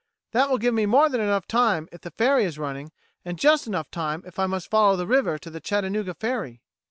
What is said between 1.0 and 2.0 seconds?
than enough time